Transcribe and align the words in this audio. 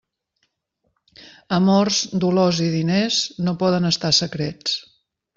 Amors, 1.57 1.99
dolors 2.23 2.61
i 2.67 2.69
diners 2.79 3.19
no 3.49 3.53
poden 3.65 3.85
estar 3.91 4.11
secrets. 4.25 4.79